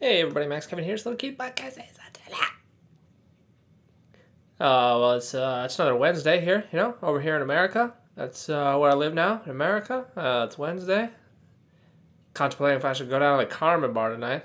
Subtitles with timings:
[0.00, 0.94] Hey everybody, Max Kevin here.
[0.94, 1.76] It's Little Cute Podcast.
[4.60, 7.92] Uh, well, it's uh, it's another Wednesday here, you know, over here in America.
[8.14, 10.04] That's uh, where I live now, in America.
[10.16, 11.10] Uh, it's Wednesday.
[12.32, 14.44] Contemplating if I should go down to the Carmen bar tonight.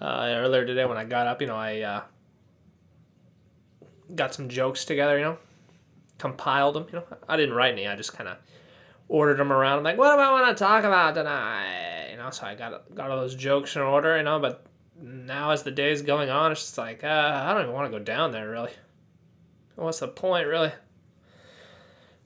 [0.00, 2.02] Uh, earlier today when I got up, you know, I uh,
[4.14, 5.38] got some jokes together, you know,
[6.16, 6.86] compiled them.
[6.90, 7.86] You know, I didn't write any.
[7.86, 8.38] I just kind of
[9.06, 9.76] ordered them around.
[9.76, 11.97] I'm like, what do I want to talk about tonight?
[12.28, 14.38] Know, so I got got all those jokes in order, you know.
[14.38, 14.66] But
[15.00, 17.98] now, as the day's going on, it's just like, uh, I don't even want to
[17.98, 18.72] go down there, really.
[19.76, 20.72] What's the point, really?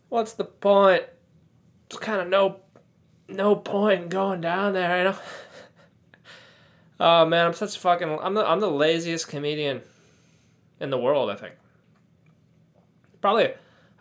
[0.09, 1.05] What's the point?
[1.87, 2.61] It's kind of no,
[3.29, 5.17] no point in going down there, you know.
[7.01, 8.19] oh man, I'm such a fucking.
[8.21, 9.83] I'm the I'm the laziest comedian
[10.81, 11.31] in the world.
[11.31, 11.55] I think.
[13.21, 13.55] Probably, I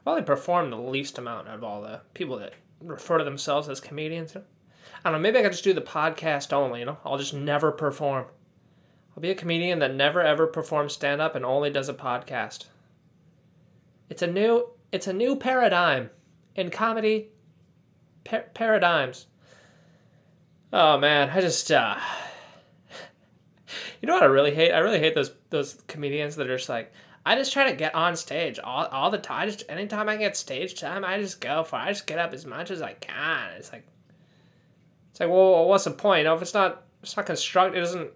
[0.04, 4.34] probably perform the least amount of all the people that refer to themselves as comedians.
[4.34, 4.46] You know?
[5.04, 5.24] I don't know.
[5.24, 6.80] Maybe I could just do the podcast only.
[6.80, 8.26] You know, I'll just never perform.
[9.16, 12.66] I'll be a comedian that never ever performs stand up and only does a podcast.
[14.10, 16.10] It's a new it's a new paradigm
[16.56, 17.30] in comedy
[18.24, 19.28] par- paradigms.
[20.74, 21.98] Oh man, I just uh
[24.02, 24.72] You know what I really hate?
[24.72, 26.92] I really hate those those comedians that are just like
[27.26, 29.48] I just try to get on stage all, all the time.
[29.48, 31.76] Just anytime I get stage time, I just go for.
[31.78, 31.80] It.
[31.80, 33.52] I just get up as much as I can.
[33.58, 33.86] It's like,
[35.12, 36.28] it's like, well, what's the point?
[36.28, 37.78] If it's not, it's not constructive.
[37.78, 38.10] It doesn't,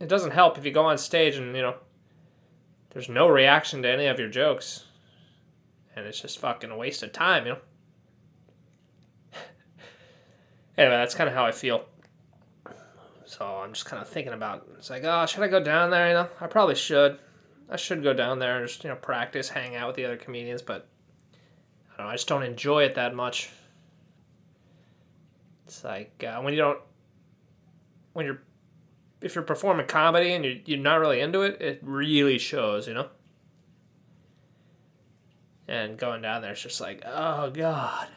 [0.00, 1.76] it doesn't help if you go on stage and you know,
[2.90, 4.84] there's no reaction to any of your jokes,
[5.96, 7.46] and it's just fucking a waste of time.
[7.46, 7.58] You know.
[10.76, 11.84] anyway, that's kind of how I feel.
[13.24, 14.66] So I'm just kind of thinking about.
[14.76, 16.08] It's like, oh, should I go down there?
[16.08, 17.18] You know, I probably should.
[17.70, 20.18] I should go down there and just you know practice, hang out with the other
[20.18, 20.88] comedians, but
[21.94, 22.10] I don't know.
[22.10, 23.50] I just don't enjoy it that much.
[25.72, 26.80] It's like uh, when you don't,
[28.12, 28.42] when you're,
[29.20, 32.94] if you're performing comedy and you're you're not really into it, it really shows, you
[32.94, 33.08] know.
[35.66, 38.08] And going down there, it's just like, oh god.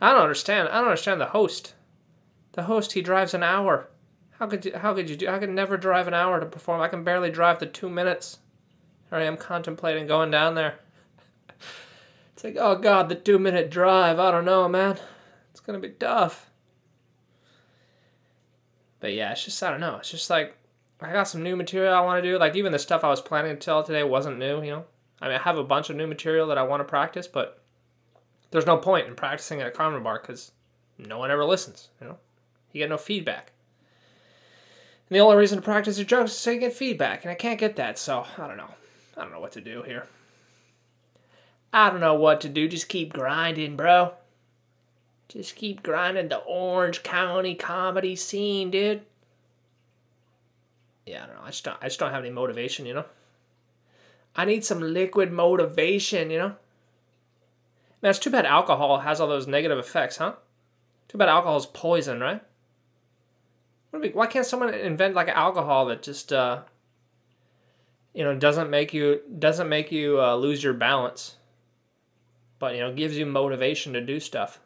[0.00, 0.68] I don't understand.
[0.68, 1.74] I don't understand the host.
[2.52, 3.88] The host, he drives an hour
[4.38, 5.28] how could you, how could you do?
[5.28, 6.80] I could never drive an hour to perform.
[6.80, 8.38] I can barely drive the two minutes.
[9.10, 10.78] I am contemplating going down there.
[12.34, 14.20] It's like, oh god, the two minute drive.
[14.20, 14.96] I don't know, man.
[15.58, 16.48] It's gonna be tough.
[19.00, 19.96] But yeah, it's just I don't know.
[19.96, 20.56] It's just like
[21.00, 22.38] I got some new material I want to do.
[22.38, 24.62] Like even the stuff I was planning to tell today wasn't new.
[24.62, 24.84] You know,
[25.20, 27.60] I mean I have a bunch of new material that I want to practice, but
[28.52, 30.52] there's no point in practicing at a Carmen bar because
[30.96, 31.88] no one ever listens.
[32.00, 32.18] You know,
[32.72, 33.50] you get no feedback.
[35.08, 37.34] And the only reason to practice your jokes is so you get feedback, and I
[37.34, 38.74] can't get that, so I don't know.
[39.16, 40.06] I don't know what to do here.
[41.72, 42.68] I don't know what to do.
[42.68, 44.12] Just keep grinding, bro.
[45.28, 49.02] Just keep grinding the Orange County comedy scene, dude.
[51.06, 51.42] Yeah, I don't know.
[51.42, 53.04] I just don't, I just don't have any motivation, you know?
[54.34, 56.54] I need some liquid motivation, you know?
[58.00, 60.34] Man, it's too bad alcohol has all those negative effects, huh?
[61.08, 62.42] Too bad alcohol's poison, right?
[63.90, 66.62] Why can't someone invent like alcohol that just uh,
[68.12, 71.36] you know doesn't make you doesn't make you uh, lose your balance,
[72.58, 74.60] but you know gives you motivation to do stuff?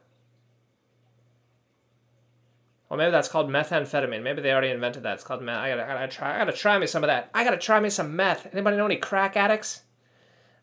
[2.93, 4.23] Well, maybe that's called methamphetamine.
[4.23, 5.15] Maybe they already invented that.
[5.15, 5.57] It's called meth.
[5.57, 6.35] I gotta, I gotta try.
[6.35, 7.31] I gotta try me some of that.
[7.33, 8.53] I gotta try me some meth.
[8.53, 9.81] Anybody know any crack addicts?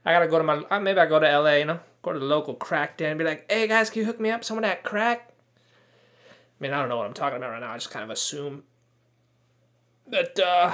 [0.06, 0.58] I gotta go to my.
[0.70, 1.58] Uh, maybe I go to L.A.
[1.58, 4.06] You know, go to the local crack den and be like, "Hey guys, can you
[4.06, 7.38] hook me up some of that crack?" I mean, I don't know what I'm talking
[7.38, 7.72] about right now.
[7.72, 8.62] I just kind of assume
[10.06, 10.72] that uh,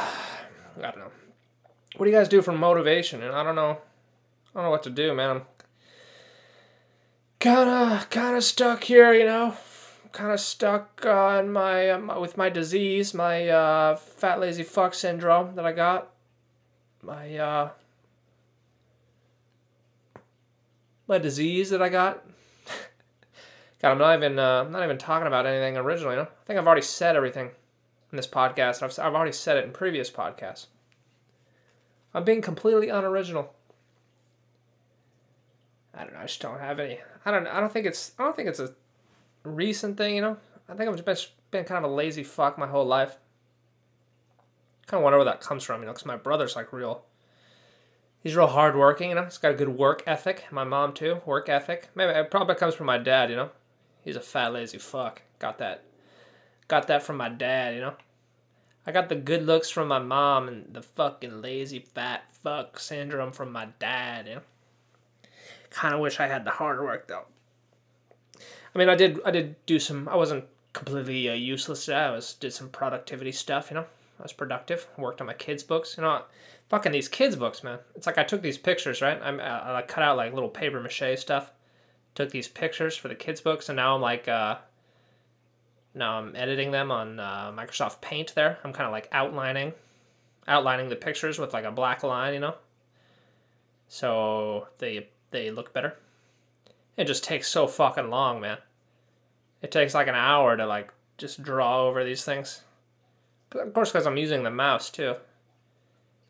[0.77, 1.11] I don't know.
[1.95, 3.23] What do you guys do for motivation?
[3.23, 3.77] And I don't know.
[4.53, 5.29] I don't know what to do, man.
[5.29, 5.41] I'm
[7.39, 9.55] kind of kind of stuck here, you know.
[10.15, 15.65] Kind of stuck uh, my with my disease, my uh, fat lazy fuck syndrome that
[15.65, 16.09] I got.
[17.03, 17.69] My uh,
[21.05, 22.25] my disease that I got.
[23.81, 26.13] God, I'm not even uh, I'm not even talking about anything original.
[26.13, 27.49] You know, I think I've already said everything
[28.13, 28.83] in this podcast.
[28.83, 30.67] I've I've already said it in previous podcasts.
[32.13, 33.53] I'm being completely unoriginal.
[35.93, 36.19] I don't know.
[36.19, 36.99] I just don't have any.
[37.25, 37.47] I don't.
[37.47, 38.13] I don't think it's.
[38.17, 38.73] I don't think it's a
[39.45, 40.15] recent thing.
[40.15, 40.37] You know.
[40.67, 43.17] I think I've just been kind of a lazy fuck my whole life.
[44.87, 45.81] Kind of wonder where that comes from.
[45.81, 47.03] You know, because my brother's like real.
[48.21, 49.09] He's real hardworking.
[49.09, 50.45] You know, he's got a good work ethic.
[50.51, 51.21] My mom too.
[51.25, 51.89] Work ethic.
[51.95, 53.29] Maybe it probably comes from my dad.
[53.29, 53.49] You know.
[54.03, 55.23] He's a fat lazy fuck.
[55.39, 55.83] Got that.
[56.67, 57.93] Got that from my dad, you know.
[58.87, 63.31] I got the good looks from my mom and the fucking lazy fat fuck syndrome
[63.31, 64.41] from my dad, you know.
[65.71, 67.25] Kind of wish I had the hard work though.
[68.75, 71.87] I mean, I did I did do some I wasn't completely uh, useless.
[71.87, 73.85] I was did some productivity stuff, you know.
[74.19, 74.87] I was productive.
[74.97, 76.23] Worked on my kids' books, you know.
[76.69, 77.79] Fucking these kids' books, man.
[77.95, 79.19] It's like I took these pictures, right?
[79.21, 81.51] I'm, I, I cut out like little paper mache stuff.
[82.15, 84.57] Took these pictures for the kids' books, and now I'm like, uh,
[85.93, 88.35] now I'm editing them on uh, Microsoft Paint.
[88.35, 89.73] There, I'm kind of like outlining,
[90.47, 92.55] outlining the pictures with like a black line, you know.
[93.87, 95.95] So they they look better.
[96.97, 98.57] It just takes so fucking long, man.
[99.65, 102.61] It takes like an hour to like just draw over these things.
[103.51, 105.15] Of course, because I'm using the mouse too.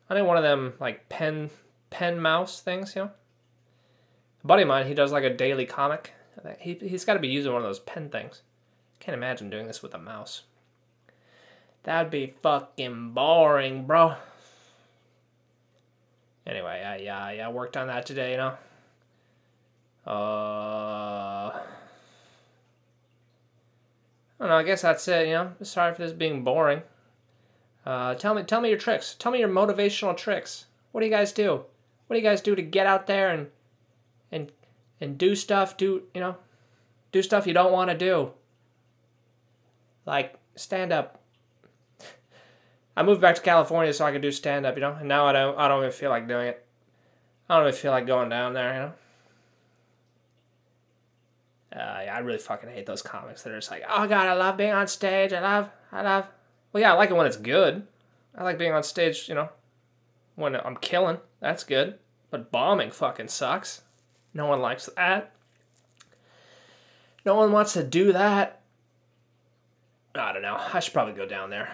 [0.08, 1.50] I need one of them like pen
[1.90, 3.10] pen mouse things, you know.
[4.42, 6.14] A buddy of mine, he does like a daily comic.
[6.58, 8.40] He he's got to be using one of those pen things.
[9.00, 10.44] Can't imagine doing this with a mouse.
[11.82, 14.14] That'd be fucking boring, bro.
[16.46, 18.54] Anyway, I yeah, yeah, I worked on that today, you know.
[20.10, 21.25] Uh,
[24.38, 24.56] I don't know.
[24.56, 25.28] I guess that's it.
[25.28, 26.82] You know, sorry for this being boring.
[27.84, 29.14] Uh, tell me, tell me your tricks.
[29.18, 30.66] Tell me your motivational tricks.
[30.92, 31.64] What do you guys do?
[32.06, 33.48] What do you guys do to get out there and
[34.30, 34.52] and
[35.00, 35.76] and do stuff?
[35.76, 36.36] Do you know?
[37.12, 38.32] Do stuff you don't want to do.
[40.04, 41.20] Like stand up.
[42.96, 44.96] I moved back to California so I could do stand up, you know.
[44.98, 45.58] And now I don't.
[45.58, 46.66] I don't even feel like doing it.
[47.48, 48.92] I don't even feel like going down there, you know.
[51.74, 54.56] Uh, I really fucking hate those comics that are just like, oh god, I love
[54.56, 55.32] being on stage.
[55.32, 56.26] I love, I love.
[56.72, 57.86] Well, yeah, I like it when it's good.
[58.36, 59.48] I like being on stage, you know,
[60.36, 61.18] when I'm killing.
[61.40, 61.98] That's good.
[62.30, 63.82] But bombing fucking sucks.
[64.34, 65.32] No one likes that.
[67.24, 68.60] No one wants to do that.
[70.14, 70.56] I don't know.
[70.72, 71.68] I should probably go down there.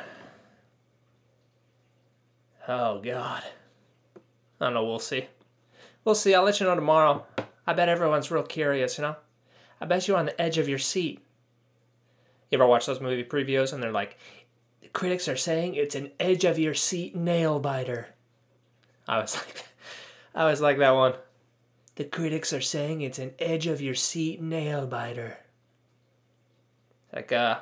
[2.66, 3.42] Oh god.
[4.16, 4.84] I don't know.
[4.84, 5.26] We'll see.
[6.04, 6.34] We'll see.
[6.34, 7.26] I'll let you know tomorrow.
[7.66, 9.16] I bet everyone's real curious, you know.
[9.82, 11.18] I bet you're on the edge of your seat.
[12.50, 14.16] You ever watch those movie previews and they're like,
[14.92, 18.06] critics are saying it's an edge of your seat nail biter.
[19.08, 19.66] I was like,
[20.36, 21.14] I was like that one.
[21.96, 25.36] The critics are saying it's an edge of your seat nail biter.
[27.12, 27.58] Like, uh,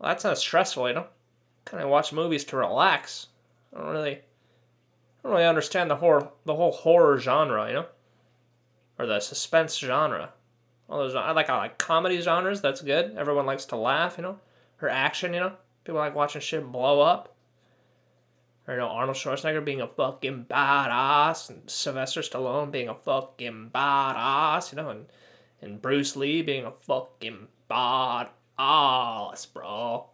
[0.00, 1.06] well, that's not stressful, you know.
[1.64, 3.28] Kind of watch movies to relax.
[3.72, 4.18] I don't really, I
[5.22, 7.86] don't really understand the horror, the whole horror genre, you know,
[8.98, 10.32] or the suspense genre.
[10.88, 12.60] All those I like I like comedy genres.
[12.60, 13.16] That's good.
[13.16, 14.38] Everyone likes to laugh, you know,
[14.76, 15.52] her action, you know.
[15.84, 17.34] People like watching shit blow up.
[18.68, 23.70] Or you know Arnold Schwarzenegger being a fucking badass, and Sylvester Stallone being a fucking
[23.72, 25.06] badass, you know, and
[25.62, 30.06] and Bruce Lee being a fucking badass, bro.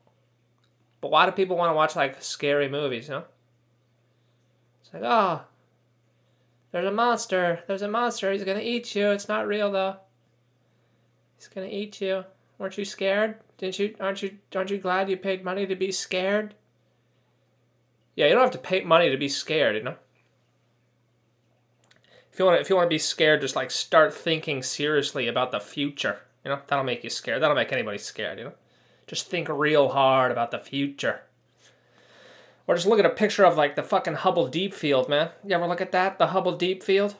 [1.00, 3.24] But why do people want to watch like scary movies, you know?
[4.82, 5.42] It's like, oh,
[6.70, 7.60] there's a monster.
[7.66, 8.32] There's a monster.
[8.32, 9.10] He's gonna eat you.
[9.10, 9.96] It's not real though.
[11.42, 12.24] He's gonna eat you.
[12.56, 13.34] Weren't you scared?
[13.58, 13.96] Didn't you?
[13.98, 14.38] Aren't you?
[14.54, 16.54] Aren't you glad you paid money to be scared?
[18.14, 19.74] Yeah, you don't have to pay money to be scared.
[19.74, 19.96] You know.
[22.32, 25.26] If you want, to, if you want to be scared, just like start thinking seriously
[25.26, 26.20] about the future.
[26.44, 27.42] You know, that'll make you scared.
[27.42, 28.38] That'll make anybody scared.
[28.38, 28.52] You know,
[29.08, 31.22] just think real hard about the future.
[32.68, 35.30] Or just look at a picture of like the fucking Hubble Deep Field, man.
[35.44, 36.18] You ever look at that?
[36.18, 37.16] The Hubble Deep Field.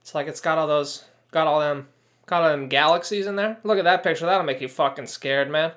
[0.00, 1.88] It's like it's got all those, got all them
[2.30, 3.58] All them galaxies in there.
[3.62, 4.26] Look at that picture.
[4.26, 5.72] That'll make you fucking scared, man.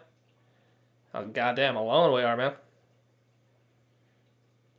[1.14, 2.54] How goddamn alone we are, man.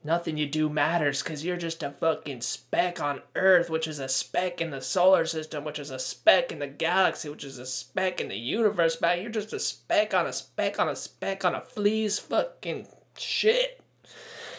[0.03, 4.09] Nothing you do matters because you're just a fucking speck on Earth, which is a
[4.09, 7.67] speck in the solar system, which is a speck in the galaxy, which is a
[7.67, 9.21] speck in the universe, man.
[9.21, 12.87] You're just a speck on a speck on a speck on a flea's fucking
[13.19, 13.83] shit.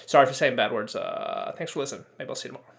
[0.06, 0.96] Sorry for saying bad words.
[0.96, 2.06] Uh, thanks for listening.
[2.20, 2.72] Maybe I'll see you tomorrow.